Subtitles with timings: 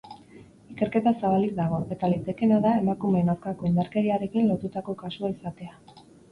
[0.75, 5.83] Ikerketa zabalik dago, eta litekeena da emakumeen aurkako indarkeriarekin lotutako kasua izatea.